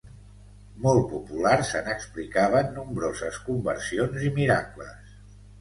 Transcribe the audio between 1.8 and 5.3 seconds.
n'explicaven nombroses conversions i miracles.